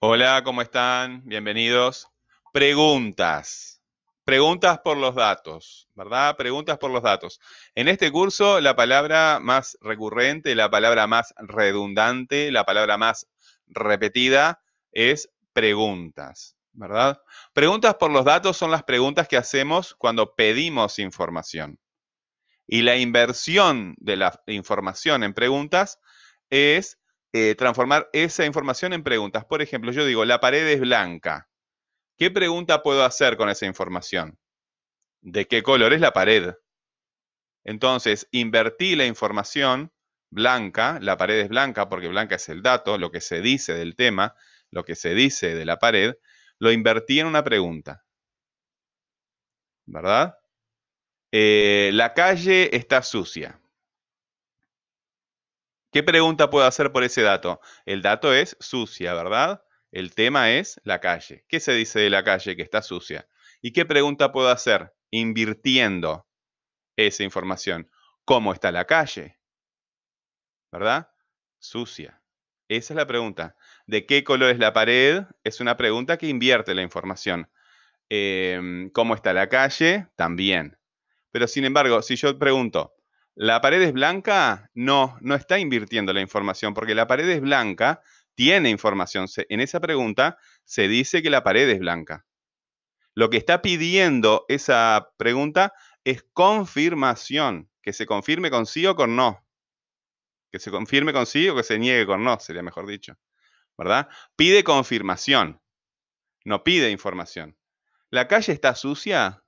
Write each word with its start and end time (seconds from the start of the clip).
Hola, 0.00 0.42
¿cómo 0.44 0.62
están? 0.62 1.22
Bienvenidos. 1.24 2.06
Preguntas. 2.52 3.82
Preguntas 4.22 4.78
por 4.78 4.96
los 4.96 5.16
datos, 5.16 5.88
¿verdad? 5.96 6.36
Preguntas 6.36 6.78
por 6.78 6.92
los 6.92 7.02
datos. 7.02 7.40
En 7.74 7.88
este 7.88 8.12
curso, 8.12 8.60
la 8.60 8.76
palabra 8.76 9.40
más 9.40 9.76
recurrente, 9.80 10.54
la 10.54 10.70
palabra 10.70 11.08
más 11.08 11.34
redundante, 11.38 12.52
la 12.52 12.64
palabra 12.64 12.96
más 12.96 13.26
repetida 13.66 14.62
es 14.92 15.30
preguntas, 15.52 16.56
¿verdad? 16.70 17.20
Preguntas 17.52 17.96
por 17.96 18.12
los 18.12 18.24
datos 18.24 18.56
son 18.56 18.70
las 18.70 18.84
preguntas 18.84 19.26
que 19.26 19.36
hacemos 19.36 19.96
cuando 19.96 20.36
pedimos 20.36 21.00
información. 21.00 21.80
Y 22.68 22.82
la 22.82 22.96
inversión 22.98 23.96
de 23.98 24.14
la 24.14 24.40
información 24.46 25.24
en 25.24 25.34
preguntas 25.34 25.98
es 26.50 26.97
eh, 27.32 27.54
transformar 27.54 28.08
esa 28.12 28.46
información 28.46 28.92
en 28.92 29.02
preguntas. 29.02 29.44
Por 29.44 29.62
ejemplo, 29.62 29.92
yo 29.92 30.04
digo, 30.04 30.24
la 30.24 30.40
pared 30.40 30.66
es 30.68 30.80
blanca. 30.80 31.48
¿Qué 32.16 32.30
pregunta 32.30 32.82
puedo 32.82 33.04
hacer 33.04 33.36
con 33.36 33.48
esa 33.48 33.66
información? 33.66 34.38
¿De 35.20 35.46
qué 35.46 35.62
color 35.62 35.92
es 35.92 36.00
la 36.00 36.12
pared? 36.12 36.54
Entonces, 37.64 38.28
invertí 38.30 38.96
la 38.96 39.06
información 39.06 39.92
blanca, 40.30 40.98
la 41.00 41.16
pared 41.16 41.38
es 41.40 41.48
blanca 41.48 41.88
porque 41.88 42.08
blanca 42.08 42.36
es 42.36 42.48
el 42.48 42.62
dato, 42.62 42.98
lo 42.98 43.10
que 43.10 43.20
se 43.20 43.40
dice 43.40 43.74
del 43.74 43.94
tema, 43.94 44.34
lo 44.70 44.84
que 44.84 44.94
se 44.94 45.14
dice 45.14 45.54
de 45.54 45.64
la 45.64 45.78
pared, 45.78 46.14
lo 46.58 46.72
invertí 46.72 47.20
en 47.20 47.26
una 47.26 47.44
pregunta. 47.44 48.04
¿Verdad? 49.86 50.34
Eh, 51.32 51.90
la 51.92 52.14
calle 52.14 52.74
está 52.74 53.02
sucia. 53.02 53.60
¿Qué 55.90 56.02
pregunta 56.02 56.50
puedo 56.50 56.66
hacer 56.66 56.92
por 56.92 57.02
ese 57.02 57.22
dato? 57.22 57.60
El 57.86 58.02
dato 58.02 58.34
es 58.34 58.56
sucia, 58.60 59.14
¿verdad? 59.14 59.62
El 59.90 60.14
tema 60.14 60.52
es 60.52 60.80
la 60.84 61.00
calle. 61.00 61.46
¿Qué 61.48 61.60
se 61.60 61.72
dice 61.72 61.98
de 62.00 62.10
la 62.10 62.24
calle 62.24 62.56
que 62.56 62.62
está 62.62 62.82
sucia? 62.82 63.26
¿Y 63.62 63.72
qué 63.72 63.86
pregunta 63.86 64.30
puedo 64.30 64.50
hacer 64.50 64.92
invirtiendo 65.10 66.26
esa 66.96 67.24
información? 67.24 67.90
¿Cómo 68.26 68.52
está 68.52 68.70
la 68.70 68.84
calle? 68.84 69.38
¿Verdad? 70.70 71.08
Sucia. 71.58 72.22
Esa 72.68 72.92
es 72.92 72.96
la 72.96 73.06
pregunta. 73.06 73.56
¿De 73.86 74.04
qué 74.04 74.24
color 74.24 74.50
es 74.50 74.58
la 74.58 74.74
pared? 74.74 75.22
Es 75.42 75.60
una 75.60 75.78
pregunta 75.78 76.18
que 76.18 76.26
invierte 76.28 76.74
la 76.74 76.82
información. 76.82 77.50
Em, 78.10 78.90
¿Cómo 78.90 79.14
está 79.14 79.32
la 79.32 79.48
calle? 79.48 80.08
También. 80.16 80.78
Pero 81.30 81.48
sin 81.48 81.64
embargo, 81.64 82.02
si 82.02 82.16
yo 82.16 82.38
pregunto, 82.38 82.94
¿La 83.40 83.60
pared 83.60 83.80
es 83.82 83.92
blanca? 83.92 84.68
No, 84.74 85.16
no 85.20 85.36
está 85.36 85.60
invirtiendo 85.60 86.12
la 86.12 86.20
información, 86.20 86.74
porque 86.74 86.96
la 86.96 87.06
pared 87.06 87.28
es 87.28 87.40
blanca, 87.40 88.02
tiene 88.34 88.68
información. 88.68 89.26
En 89.48 89.60
esa 89.60 89.78
pregunta 89.78 90.38
se 90.64 90.88
dice 90.88 91.22
que 91.22 91.30
la 91.30 91.44
pared 91.44 91.68
es 91.68 91.78
blanca. 91.78 92.26
Lo 93.14 93.30
que 93.30 93.36
está 93.36 93.62
pidiendo 93.62 94.44
esa 94.48 95.12
pregunta 95.16 95.72
es 96.02 96.24
confirmación, 96.32 97.70
que 97.80 97.92
se 97.92 98.06
confirme 98.06 98.50
con 98.50 98.66
sí 98.66 98.84
o 98.86 98.96
con 98.96 99.14
no. 99.14 99.46
Que 100.50 100.58
se 100.58 100.72
confirme 100.72 101.12
con 101.12 101.24
sí 101.24 101.48
o 101.48 101.54
que 101.54 101.62
se 101.62 101.78
niegue 101.78 102.06
con 102.06 102.24
no, 102.24 102.40
sería 102.40 102.64
mejor 102.64 102.88
dicho. 102.88 103.14
¿Verdad? 103.76 104.08
Pide 104.34 104.64
confirmación, 104.64 105.62
no 106.44 106.64
pide 106.64 106.90
información. 106.90 107.56
¿La 108.10 108.26
calle 108.26 108.52
está 108.52 108.74
sucia? 108.74 109.44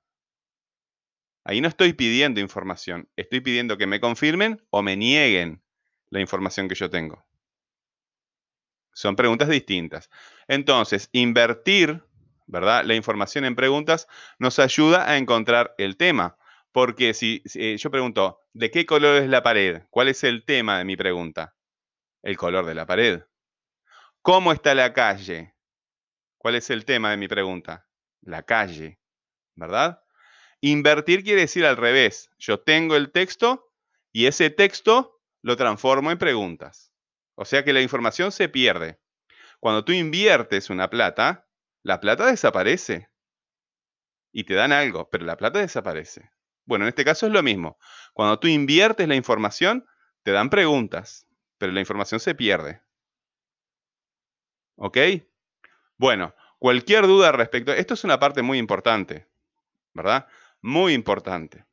Ahí 1.43 1.61
no 1.61 1.67
estoy 1.67 1.93
pidiendo 1.93 2.39
información, 2.39 3.09
estoy 3.15 3.41
pidiendo 3.41 3.77
que 3.77 3.87
me 3.87 3.99
confirmen 3.99 4.61
o 4.69 4.81
me 4.81 4.95
nieguen 4.95 5.63
la 6.09 6.19
información 6.19 6.67
que 6.67 6.75
yo 6.75 6.89
tengo. 6.89 7.25
Son 8.93 9.15
preguntas 9.15 9.49
distintas. 9.49 10.09
Entonces, 10.47 11.09
invertir, 11.13 12.03
¿verdad? 12.45 12.83
La 12.85 12.95
información 12.95 13.45
en 13.45 13.55
preguntas 13.55 14.07
nos 14.37 14.59
ayuda 14.59 15.09
a 15.09 15.17
encontrar 15.17 15.73
el 15.77 15.97
tema. 15.97 16.37
Porque 16.71 17.13
si, 17.13 17.41
eh, 17.55 17.77
yo 17.77 17.91
pregunto, 17.91 18.39
¿de 18.53 18.71
qué 18.71 18.85
color 18.85 19.21
es 19.21 19.29
la 19.29 19.43
pared? 19.43 19.83
¿Cuál 19.89 20.07
es 20.07 20.23
el 20.23 20.45
tema 20.45 20.77
de 20.77 20.85
mi 20.85 20.95
pregunta? 20.95 21.55
El 22.21 22.37
color 22.37 22.65
de 22.65 22.75
la 22.75 22.85
pared. 22.85 23.23
¿Cómo 24.21 24.51
está 24.51 24.75
la 24.75 24.93
calle? 24.93 25.55
¿Cuál 26.37 26.55
es 26.55 26.69
el 26.69 26.85
tema 26.85 27.11
de 27.11 27.17
mi 27.17 27.27
pregunta? 27.27 27.87
La 28.21 28.43
calle, 28.43 28.99
¿verdad? 29.55 30.01
Invertir 30.61 31.23
quiere 31.23 31.41
decir 31.41 31.65
al 31.65 31.75
revés. 31.75 32.29
Yo 32.37 32.59
tengo 32.59 32.95
el 32.95 33.11
texto 33.11 33.71
y 34.11 34.27
ese 34.27 34.51
texto 34.51 35.19
lo 35.41 35.57
transformo 35.57 36.11
en 36.11 36.19
preguntas. 36.19 36.93
O 37.35 37.45
sea 37.45 37.63
que 37.63 37.73
la 37.73 37.81
información 37.81 38.31
se 38.31 38.47
pierde. 38.47 38.99
Cuando 39.59 39.83
tú 39.83 39.91
inviertes 39.91 40.69
una 40.69 40.89
plata, 40.89 41.47
la 41.81 41.99
plata 41.99 42.27
desaparece. 42.27 43.09
Y 44.31 44.43
te 44.43 44.53
dan 44.53 44.71
algo, 44.71 45.09
pero 45.09 45.25
la 45.25 45.37
plata 45.37 45.59
desaparece. 45.59 46.31
Bueno, 46.65 46.85
en 46.85 46.89
este 46.89 47.03
caso 47.03 47.25
es 47.25 47.33
lo 47.33 47.41
mismo. 47.41 47.77
Cuando 48.13 48.39
tú 48.39 48.47
inviertes 48.47 49.07
la 49.07 49.15
información, 49.15 49.85
te 50.23 50.31
dan 50.31 50.49
preguntas, 50.49 51.27
pero 51.57 51.71
la 51.71 51.79
información 51.79 52.19
se 52.19 52.35
pierde. 52.35 52.81
¿Ok? 54.75 54.97
Bueno, 55.97 56.35
cualquier 56.59 57.07
duda 57.07 57.31
respecto... 57.31 57.73
Esto 57.73 57.95
es 57.95 58.03
una 58.03 58.19
parte 58.19 58.41
muy 58.41 58.57
importante, 58.57 59.27
¿verdad? 59.93 60.27
Muy 60.61 60.93
importante. 60.93 61.65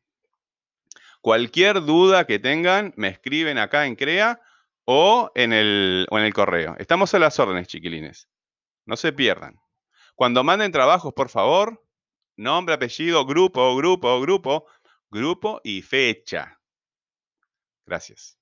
Cualquier 1.20 1.82
duda 1.82 2.26
que 2.26 2.38
tengan, 2.38 2.94
me 2.96 3.08
escriben 3.08 3.58
acá 3.58 3.86
en 3.86 3.96
CREA 3.96 4.40
o 4.84 5.30
en 5.34 5.52
el, 5.52 6.06
o 6.10 6.18
en 6.18 6.24
el 6.24 6.32
correo. 6.32 6.74
Estamos 6.78 7.12
a 7.12 7.18
las 7.18 7.38
órdenes, 7.38 7.68
chiquilines. 7.68 8.28
No 8.86 8.96
se 8.96 9.12
pierdan. 9.12 9.60
Cuando 10.14 10.42
manden 10.42 10.72
trabajos, 10.72 11.12
por 11.12 11.28
favor, 11.28 11.84
nombre, 12.36 12.74
apellido, 12.74 13.26
grupo, 13.26 13.76
grupo, 13.76 14.20
grupo, 14.20 14.66
grupo 15.10 15.60
y 15.62 15.82
fecha. 15.82 16.58
Gracias. 17.84 18.37